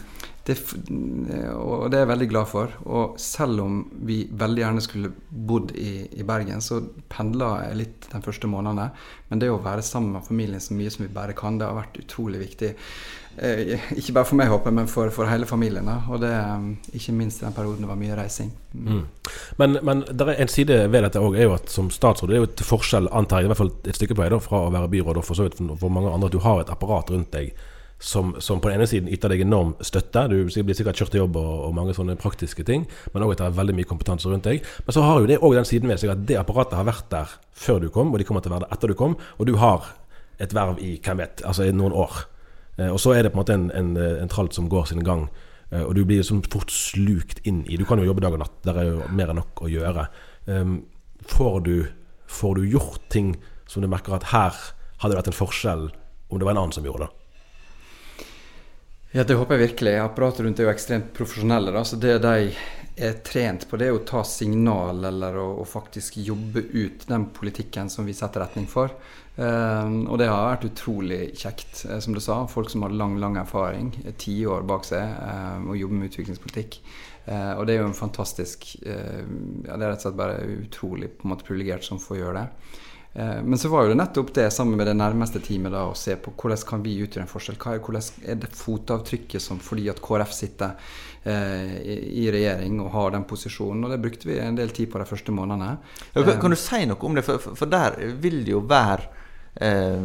[0.48, 0.56] det,
[1.52, 2.72] og det er jeg veldig glad for.
[2.88, 6.80] Og selv om vi veldig gjerne skulle bodd i, i Bergen, så
[7.12, 8.88] pendla jeg litt de første månedene.
[9.30, 11.76] Men det å være sammen med familien så mye som vi bare kan, det har
[11.76, 12.72] vært utrolig viktig.
[13.40, 15.86] Eh, ikke bare for meg, håper men for, for hele familien.
[15.88, 16.02] Da.
[16.12, 18.52] Og det, eh, ikke minst i den perioden det var mye reising.
[18.74, 18.90] Mm.
[18.92, 19.02] Mm.
[19.62, 22.50] Men, men en side ved dette òg, er jo at som statsråd det er jo
[22.50, 25.22] et forskjell, antar jeg, i hvert fall et stykke på vei, fra å være byråd
[25.22, 27.54] og for så vidt for mange andre, at du har et apparat rundt deg
[28.00, 30.26] som, som, på den ene siden yter deg enorm støtte.
[30.32, 33.42] Du blir sikkert kjørt til jobb og, og mange sånne praktiske ting, men òg at
[33.42, 34.64] det er veldig mye kompetanse rundt deg.
[34.84, 37.08] Men så har jo det òg den siden ved seg at det apparatet har vært
[37.12, 39.48] der før du kom, og de kommer til å være der etter du kom, og
[39.48, 39.94] du har
[40.40, 42.24] et verv i hvem vet, altså i noen år.
[42.80, 45.04] Eh, og så er det på en måte en, en, en tralt som går sin
[45.04, 45.26] gang,
[45.70, 48.44] eh, og du blir sånn fort slukt inn i Du kan jo jobbe dag og
[48.44, 50.08] natt, der er jo mer enn nok å gjøre.
[50.48, 50.76] Um,
[51.28, 51.76] får, du,
[52.30, 53.34] får du gjort ting
[53.70, 54.56] som du merker at her
[55.00, 55.88] hadde det vært en forskjell
[56.30, 57.14] om det var en annen som gjorde det?
[59.10, 59.96] Ja, Det håper jeg virkelig.
[59.98, 61.72] Apparatet rundt er jo ekstremt profesjonelle.
[61.74, 61.82] Da.
[61.84, 62.52] så Det de
[63.00, 67.26] er trent på, det er å ta signal eller å, å faktisk jobbe ut den
[67.34, 68.94] politikken som vi setter retning for.
[69.40, 72.42] Um, og det har vært utrolig kjekt, eh, som du sa.
[72.50, 76.80] Folk som har lang lang erfaring, tiår bak seg, um, og jobber med utviklingspolitikk.
[77.24, 81.10] Uh, og det er jo en fantastisk ja, Det er rett og slett bare utrolig
[81.18, 82.78] på en måte privilegert som får gjøre det.
[83.12, 85.96] Eh, men så var jo det nettopp det sammen med det nærmeste teamet da, å
[85.98, 87.58] se på hvordan kan vi utgjøre en forskjell.
[87.58, 90.76] Er, hvordan er det fotavtrykket som fordi at KrF sitter
[91.24, 93.82] eh, i, regjering og har den posisjonen?
[93.86, 95.78] Og det brukte vi en del tid på de første månedene.
[96.14, 97.26] Kan, kan, du si noe om det?
[97.26, 99.19] For, for der vil det jo være
[99.60, 100.04] eh,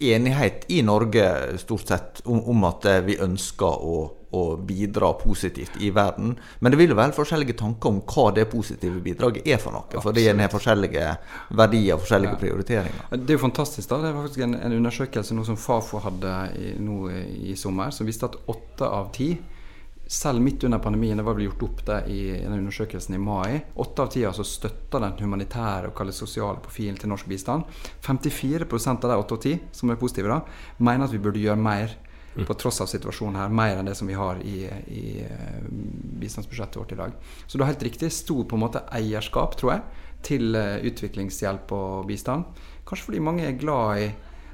[0.00, 4.00] enighet i Norge stort sett om, om at eh, vi ønsker å
[4.30, 6.36] å bidra positivt i verden.
[6.58, 10.02] Men det vil jo være forskjellige tanker om hva det positive bidraget er for noe.
[10.02, 11.06] Fordi en har forskjellige
[11.58, 12.40] verdier forskjellige ja.
[12.44, 13.08] prioriteringer.
[13.16, 13.88] Det er jo fantastisk.
[13.90, 13.98] da.
[14.04, 17.00] Det var faktisk en, en undersøkelse som Fafo hadde i, nå
[17.50, 19.32] i sommer, som viste at åtte av ti
[20.10, 23.60] selv midt under pandemien, det var vel gjort opp det i den undersøkelsen i mai,
[23.78, 27.68] åtte av ti altså støtter den humanitære og sosiale profilen til norsk bistand.
[28.02, 30.40] 54 av de åtte av ti som er positive, da,
[30.82, 31.98] mener at vi burde gjøre mer
[32.36, 32.46] Mm.
[32.46, 34.60] På tross av situasjonen her, mer enn det som vi har i,
[34.94, 35.64] i eh,
[36.22, 37.16] bistandsbudsjettet vårt i dag.
[37.46, 41.74] Så du har helt riktig stor på en måte eierskap, tror jeg, til eh, utviklingshjelp
[41.74, 42.46] og bistand.
[42.86, 44.06] Kanskje fordi mange er glad i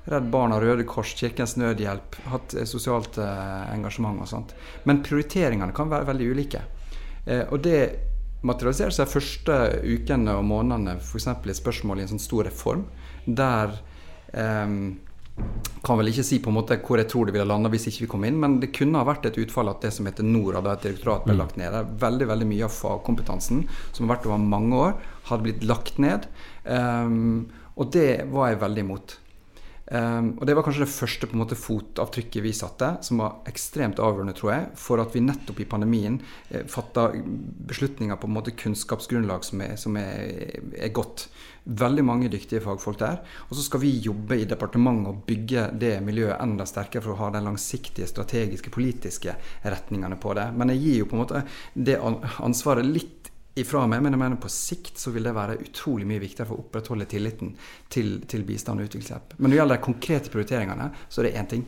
[0.07, 4.55] Redd Barna, Røde Kors, Kirkens Nødhjelp, hatt eh, sosialt engasjement og sånt.
[4.87, 6.65] Men prioriteringene kan være veldig ulike.
[7.51, 7.81] og det
[8.47, 11.27] materialiserer seg første ukene og månedene f.eks.
[11.27, 12.85] i spørsmål i en sånn stor reform
[13.27, 13.73] der
[14.31, 14.77] eh,
[15.85, 18.07] kan vel ikke si på en måte hvor jeg tror det ville landa hvis ikke
[18.07, 20.69] vi kom inn, men det kunne ha vært et utfall at det som heter Norad,
[20.71, 21.41] et direktorat, ble mm.
[21.43, 21.77] lagt ned.
[22.01, 24.97] Veldig veldig mye av fagkompetansen som har vært over mange år,
[25.29, 26.27] hadde blitt lagt ned.
[26.65, 29.19] Um, og det var jeg veldig imot.
[29.87, 33.37] Um, og Det var kanskje det første på en måte fotavtrykket vi satte, som var
[33.47, 36.17] ekstremt avgjørende tror jeg, for at vi nettopp i pandemien
[36.51, 37.13] eh, fatta
[37.71, 41.29] beslutninger på en måte kunnskapsgrunnlag som, er, som er, er, godt.
[41.67, 43.23] Veldig mange dyktige fagfolk der.
[43.47, 47.21] Og så skal vi jobbe i departementet og bygge det miljøet enda sterkere for å
[47.25, 50.51] ha den langsiktige, strategiske, politiske retningene på det.
[50.55, 54.41] Men jeg gir jo på en måte det ansvaret litt ifra meg, men jeg mener
[54.41, 57.55] på sikt så vil det være utrolig mye viktigere for å opprettholde tilliten
[57.93, 59.37] til, til bistand og utviklingshjelp.
[59.39, 61.65] Men når det gjelder de konkrete prioriteringene, så er det én ting.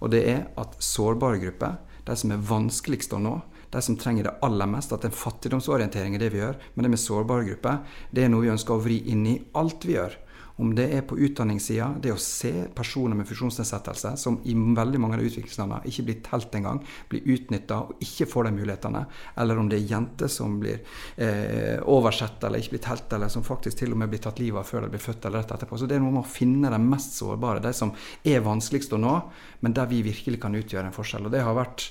[0.00, 3.34] Og det er at sårbare grupper, de som er vanskeligst å nå,
[3.72, 6.56] de som trenger det aller mest, at en fattigdomsorientering er det vi gjør.
[6.74, 7.82] Men det med sårbare grupper,
[8.14, 10.16] det er noe vi ønsker å vri inn i alt vi gjør.
[10.56, 15.18] Om det er på utdanningssida, det å se personer med funksjonsnedsettelse som i veldig mange
[15.18, 16.78] av utviklingslandene ikke blir telt engang,
[17.10, 19.02] blir utnytta og ikke får de mulighetene,
[19.42, 20.80] eller om det er jenter som blir
[21.20, 24.62] eh, oversett eller ikke blir telt, eller som faktisk til og med blir tatt livet
[24.62, 25.76] av før de blir født eller rett etterpå.
[25.76, 27.92] Så det er noe med å finne de mest sårbare, de som
[28.24, 29.14] er vanskeligst å nå,
[29.60, 31.28] men der vi virkelig kan utgjøre en forskjell.
[31.28, 31.90] Og det har vært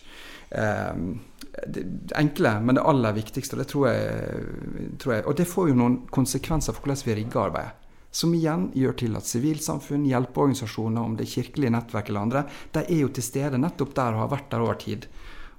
[0.58, 1.06] eh,
[1.70, 3.62] det enkle, men det aller viktigste.
[3.62, 4.46] Det tror jeg,
[5.02, 7.82] tror jeg, og det får jo noen konsekvenser for hvordan vi rigger arbeidet.
[8.16, 12.86] Som igjen gjør til at sivilsamfunn, hjelpeorganisasjoner, om det er kirkelige nettverk eller andre, de
[12.86, 15.10] er jo til stede nettopp der og har vært der over tid.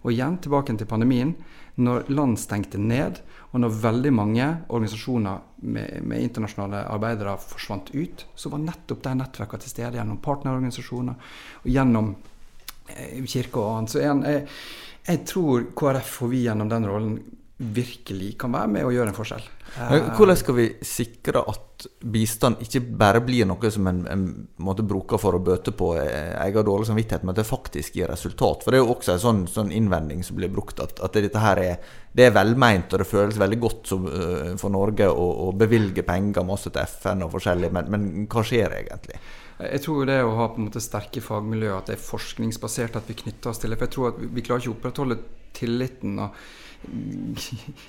[0.07, 1.35] Og igjen tilbake til pandemien.
[1.77, 3.21] Når land stengte ned,
[3.53, 9.13] og når veldig mange organisasjoner med, med internasjonale arbeidere forsvant ut, så var nettopp de
[9.21, 12.13] nettverkene til stede gjennom partnerorganisasjoner og gjennom
[12.89, 13.93] eh, kirke og annet.
[13.93, 14.47] Så jeg, jeg,
[15.11, 17.19] jeg tror KrF og vi gjennom den rollen
[17.57, 19.45] virkelig kan være med å gjøre en forskjell.
[20.17, 24.27] Hvordan skal vi sikre at bistand ikke bare blir noe som en, en
[24.65, 28.13] måte bruker for å bøte på eh, egen dårlig samvittighet, men at det faktisk gir
[28.13, 28.65] resultat?
[28.65, 31.41] For Det er jo også en sånn, sånn innvending som blir brukt, at, at, dette
[31.41, 35.27] her er, det er velmeint og det føles veldig godt som, uh, for Norge å,
[35.47, 39.17] å, bevilge penger masse til FN og forskjellig, men, men hva skjer egentlig?
[39.65, 43.09] Jeg tror det å ha på en måte sterke fagmiljøer, at det er forskningsbasert, at
[43.09, 43.81] vi knytter oss til det.
[43.81, 45.21] For jeg tror at vi klarer ikke å opprettholde
[45.57, 46.19] tilliten.
[46.21, 46.37] og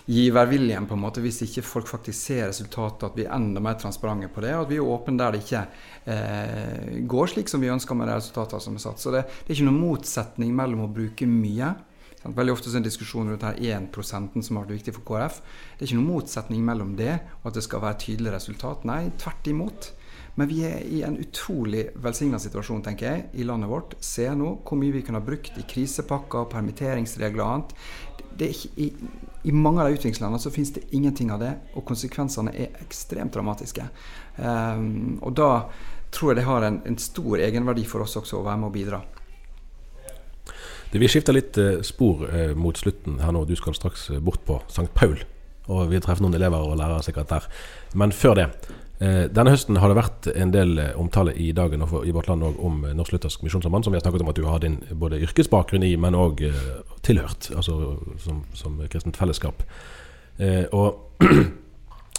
[0.05, 3.77] giverviljen, på en måte, hvis ikke folk faktisk ser resultatet, at vi er enda mer
[3.79, 5.65] transparente på det, og at vi er åpne der det ikke
[6.13, 9.03] eh, går slik som vi ønsker med de resultatene som er satt.
[9.03, 11.75] Så det, det, er ikke noen motsetning mellom å bruke mye
[12.27, 15.37] Veldig ofte er det en diskusjon rundt her 1% som har vært viktig for KrF.
[15.77, 18.83] Det er ikke noen motsetning mellom det og at det skal være tydelig resultat.
[18.89, 19.91] Nei, tvert imot.
[20.37, 23.95] Men vi er i en utrolig velsigna situasjon tenker jeg, i landet vårt.
[24.05, 27.73] Se nå hvor mye vi kunne ha brukt i krisepakker, permitteringsregler og annet
[28.45, 28.87] ikke, i,
[29.43, 33.33] i, mange av de utviklingslandene så finnes det ingenting av det, og konsekvensene er ekstremt
[33.33, 33.87] dramatiske.
[34.37, 35.51] Um, og da
[36.13, 38.75] tror jeg det har en, en, stor egenverdi for oss også å være med og
[38.77, 39.01] bidra.
[40.91, 43.43] Det, vi skifter litt uh, spor uh, mot slutten her nå.
[43.49, 44.89] Du skal straks bort på St.
[44.95, 45.17] Paul.
[45.67, 47.47] Og vi treffer noen elever og lærere sikkert der.
[47.99, 51.83] Men før det, Eh, denne høsten har det vært en del eh, omtale i dagen
[51.85, 54.39] og i vårt land om eh, Norsk Luthersk Misjonssamband, som vi har snakket om at
[54.39, 56.41] du har din både yrkesbakgrunn i, men òg
[57.05, 59.63] tilhørt, altså som, som kristent fellesskap.
[60.73, 61.21] og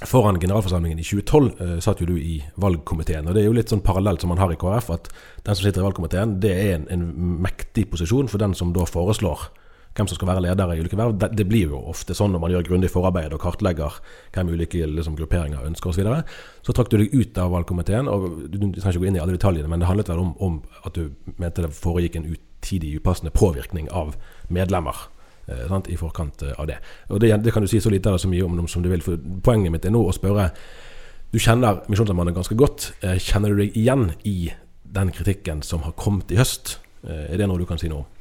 [0.07, 3.27] Foran generalforsamlingen i 2012 satt jo du i valgkomiteen.
[3.27, 5.09] og Det er jo litt sånn parallelt som man har i KrF, at
[5.43, 7.09] den som sitter i valgkomiteen, det er en, en
[7.43, 9.49] mektig posisjon for den som da foreslår
[9.97, 11.17] hvem som skal være ledere i ulike verv.
[11.19, 13.99] Det, det, blir jo ofte sånn når man gjør grundig forarbeid og kartlegger
[14.35, 15.99] hvem ulike liksom, grupperinger ønsker osv.
[15.99, 16.23] Så, videre.
[16.67, 18.11] så trakk du deg ut av valgkomiteen.
[18.11, 20.35] og Du, du trenger ikke gå inn i alle detaljene, men det handlet vel om,
[20.39, 24.15] om at du mente det foregikk en utidig, upassende påvirkning av
[24.55, 25.09] medlemmer.
[25.49, 26.79] Eh, sant, I forkant eh, av det.
[27.09, 28.91] Og det, det, kan du si så lite eller så mye om dem som du
[28.93, 29.03] vil.
[29.03, 30.51] for Poenget mitt er nå å spørre
[31.33, 32.93] Du kjenner Misjonssambandet ganske godt.
[33.03, 34.53] Eh, kjenner du deg igjen i
[34.89, 36.79] den kritikken som har kommet i høst?
[37.05, 38.15] Eh, er det noe du kan si noe om?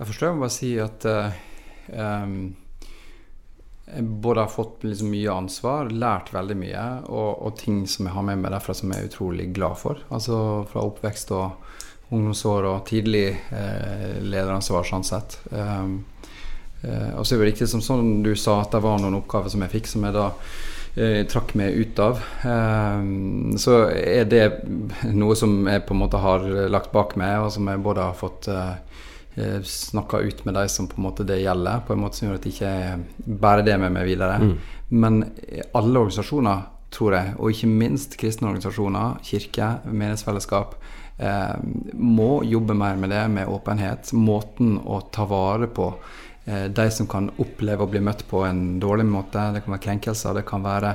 [0.00, 1.40] Jeg forstår jeg må bare si at uh,
[1.92, 2.36] um,
[3.90, 8.14] jeg både har fått liksom mye ansvar, lært veldig mye, og, og, ting som jeg
[8.14, 10.00] har med meg derfra som jeg er utrolig glad for.
[10.14, 10.38] Altså
[10.70, 15.36] fra oppvekst og ungdomsår og tidlig eh, lederansvar, sånn sett.
[15.50, 16.04] Um,
[16.80, 19.52] eh, og så er det riktig som sånn du sa, at det var noen oppgaver
[19.52, 20.28] som jeg fikk, som jeg da
[20.94, 22.22] eh, trakk meg ut av.
[23.60, 24.46] Så er det
[25.10, 28.18] noe som jeg på en måte har lagt bak meg, og som jeg både har
[28.18, 28.76] fått Eh,
[29.66, 32.38] snakka ut med de som på en måte det gjelder, på en måte som gjør
[32.40, 34.38] at jeg ikke bærer det med meg videre.
[34.42, 34.54] Mm.
[34.90, 35.20] Men
[35.76, 40.74] alle organisasjoner, tror jeg, og ikke minst kristne organisasjoner, kirke, menighetsfellesskap,
[41.22, 41.54] eh,
[41.94, 44.10] må jobbe mer med det, med åpenhet.
[44.18, 48.80] Måten å ta vare på Eh, de som kan oppleve å bli møtt på en
[48.82, 49.42] dårlig måte.
[49.54, 50.34] Det kan være krenkelser.
[50.34, 50.94] Det kan være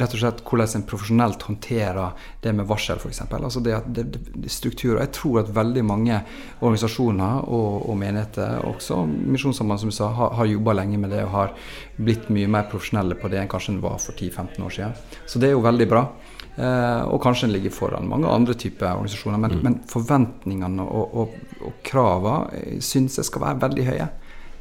[0.00, 3.20] rett og slett hvordan en profesjonelt håndterer det med varsel, f.eks.
[3.28, 5.02] Altså det, det, det, strukturer.
[5.04, 6.18] Jeg tror at veldig mange
[6.60, 11.22] organisasjoner og, og menigheter, også Misjonssambandet, som du sa, har, har jobba lenge med det
[11.26, 11.56] og har
[12.00, 15.18] blitt mye mer profesjonelle på det enn kanskje en var for 10-15 år siden.
[15.26, 16.06] Så det er jo veldig bra.
[16.52, 19.40] Eh, og kanskje en ligger foran mange andre typer organisasjoner.
[19.40, 19.62] Men, mm.
[19.64, 24.08] men forventningene og, og, og kravene eh, syns jeg skal være veldig høye.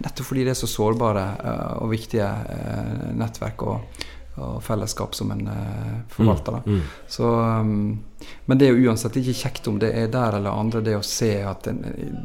[0.02, 4.06] Nettopp fordi det er så sårbare uh, og viktige uh, nettverk og,
[4.38, 6.62] og, fellesskap som en uh, forvalter.
[6.66, 6.80] Mm.
[6.80, 6.88] Mm.
[7.08, 10.82] Så, um, men det er jo uansett ikke kjekt om det er der eller andre,
[10.86, 11.84] det å se at den,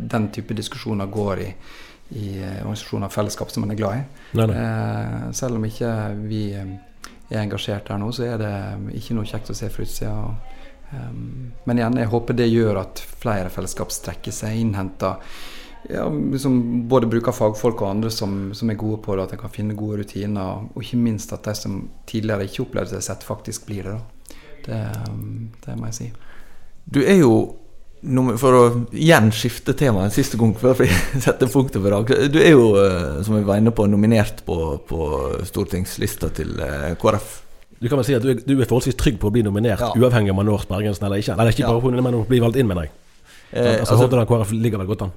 [0.08, 1.50] den type diskusjoner går i,
[2.16, 4.04] i organisasjoner og fellesskap som man er glad i.
[4.38, 5.32] Nei, nei.
[5.36, 5.92] selv om ikke
[6.24, 8.54] vi er engasjert her nå, så er det
[9.00, 10.14] ikke noe kjekt å se fra utsida.
[11.66, 15.18] Men igjen, jeg håper det gjør at flere fellesskap strekker seg, innhenter
[15.88, 19.42] ja, liksom både bruker fagfolk og andre som, som, er gode på det, at en
[19.44, 20.64] kan finne gode rutiner.
[20.74, 24.00] Og ikke minst at de som tidligere ikke opplevde seg sett, faktisk blir det.
[24.66, 24.80] det.
[25.66, 26.08] Det, må jeg si.
[26.90, 27.32] Du er jo,
[28.40, 30.90] for å igjen skifte tema en siste gang før vi
[31.26, 34.58] setter punktet for dag Du er jo, eh, som vi var inne på, nominert på,
[34.86, 35.08] på
[35.48, 37.30] stortingslista til eh, KrF.
[37.76, 39.82] Du kan vel si at du er, du er forholdsvis trygg på å bli nominert,
[39.82, 39.92] ja.
[39.94, 41.36] uavhengig om man når sperregrensen eller ikke?
[41.36, 42.04] Eller ikke bare ja.
[42.08, 42.94] men å bli valgt inn, mener jeg.
[43.52, 45.16] Eh, altså, altså, Hordaland KrF ligger vel godt an?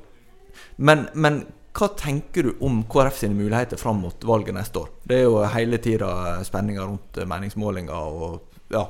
[0.80, 1.42] Men, men,
[1.76, 4.90] hva tenker du om KrF sine muligheter fram mot valget neste år?
[5.08, 6.10] Det er jo hele tida
[6.48, 8.86] spenninger rundt meningsmålinger og ja,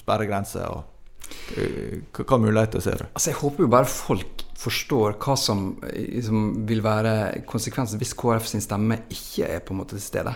[0.00, 0.66] sperregrenser.
[0.66, 3.06] og eh, hva, muligheter ser du?
[3.12, 8.48] Altså, jeg håper jo bare folk forstår hva som liksom, vil være konsekvensen hvis KrF
[8.50, 10.34] sin stemme ikke er på en måte til stede.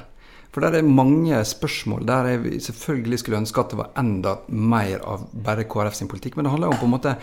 [0.53, 5.01] For der er mange spørsmål der jeg selvfølgelig skulle ønske at det var enda mer
[5.09, 6.37] av bare KrF sin politikk.
[6.37, 7.15] Men det handler jo om på en måte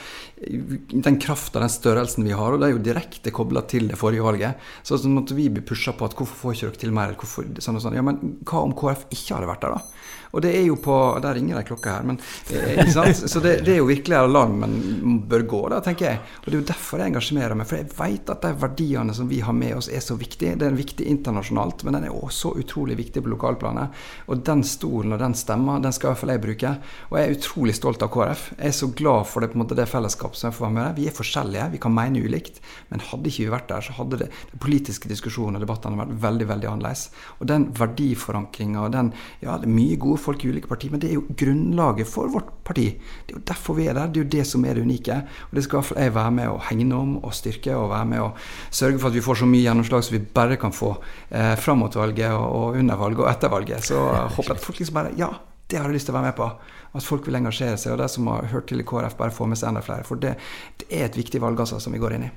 [0.89, 2.55] den krafta, den størrelsen vi har.
[2.55, 4.69] Og det er jo direkte kobla til det forrige valget.
[4.81, 7.13] Så når vi blir pusha på at hvorfor får ikke dere til mer?
[7.19, 7.99] Hvorfor, sånn og sånn.
[7.99, 10.17] Ja, men hva om KrF ikke hadde vært der, da?
[10.31, 12.19] Og det er jo på Der ringer det ei klokke her, men
[12.53, 16.21] eh, Så det, det, er jo virkelig alarmen bør gå, da, tenker jeg.
[16.41, 17.69] Og det er jo derfor jeg engasjerer meg.
[17.69, 20.57] For jeg vet at de verdiene som vi har med oss, er så viktige.
[20.59, 23.95] Det er viktig internasjonalt, men den er også utrolig viktig på lokalplanet.
[24.29, 26.73] Og den stolen og den stemma, den skal i hvert fall jeg bruke.
[27.09, 28.45] Og jeg er utrolig stolt av KrF.
[28.57, 30.77] Jeg er så glad for det, på en måte, det fellesskapet som jeg får være
[30.77, 30.99] med.
[30.99, 32.61] Vi er forskjellige, vi kan mene ulikt.
[32.93, 36.15] Men hadde ikke vi vært der, så hadde det, den politiske diskusjonen og debattene vært
[36.27, 37.07] veldig, veldig annerledes.
[37.39, 41.01] Og den verdiforankringa og den Ja, det er mye gode folk i ulike partier, men
[41.01, 42.87] det er jo grunnlaget for vårt parti.
[43.25, 44.07] Det er jo derfor vi er der.
[44.07, 45.19] Det er jo det som er det unike.
[45.49, 48.23] Og det skal iallfall jeg være med å hegne om og styrke, og være med
[48.23, 48.31] å
[48.69, 50.95] sørge for at vi får så mye gjennomslag som vi bare kan få
[51.29, 53.87] eh, fram mot valget og, og under valget og etter valget.
[53.91, 55.31] Så jeg håper at folk liksom bare Ja,
[55.69, 56.51] det har jeg lyst til å være med på.
[56.97, 57.93] At folk vil engasjere seg.
[57.93, 60.07] Og de som har hørt til i KrF, bare får med seg enda flere.
[60.07, 60.35] For det,
[60.81, 62.35] det er et viktig valg altså, som vi går inn i.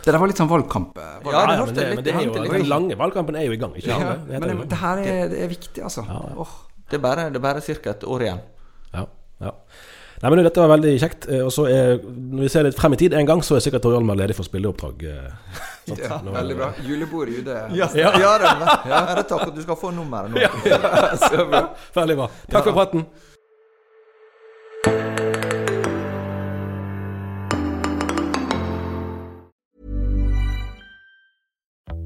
[0.00, 0.96] Det der var litt sånn valgkamp.
[0.96, 3.60] Ja, det, ja, men det, men det er jo, den lange valgkampen er jo i
[3.60, 3.74] gang.
[3.76, 6.06] Ikke ja, det, men det, det her er, det er viktig, altså.
[6.08, 6.36] Ja, ja.
[6.40, 6.54] Oh.
[6.90, 7.90] Det er bare, det bare ca.
[7.90, 8.40] et år igjen.
[8.94, 9.04] Ja,
[9.44, 9.52] ja.
[10.20, 11.28] Nei, men Dette var veldig kjekt.
[11.32, 13.64] Eh, og så er, Når vi ser litt frem i tid en gang, så er
[13.64, 15.06] sikkert Tor Hjalmar ledig for spilleoppdrag.
[15.08, 15.62] Eh,
[16.02, 16.68] ja, Nå, veldig bra.
[16.84, 17.48] Julebord i UD.
[17.78, 18.12] Ja, ja.
[18.20, 18.52] ja, det,
[18.92, 19.00] ja.
[19.16, 20.44] det takk at du skal få nummeret nå.
[20.44, 21.64] Ja, ja.
[21.96, 22.30] Veldig bra.
[22.52, 23.08] Takk for praten.